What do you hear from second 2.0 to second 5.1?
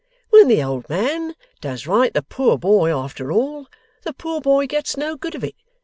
the poor boy after all, the poor boy gets